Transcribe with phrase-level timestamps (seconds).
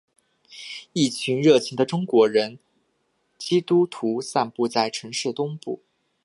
[0.93, 2.57] 一小群热情的中国人
[3.37, 5.83] 基督徒散布在城市的东部。